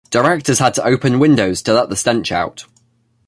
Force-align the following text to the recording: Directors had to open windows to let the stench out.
Directors 0.09 0.57
had 0.57 0.73
to 0.73 0.83
open 0.83 1.19
windows 1.19 1.61
to 1.61 1.75
let 1.75 1.89
the 1.89 1.95
stench 1.95 2.31
out. 2.31 2.65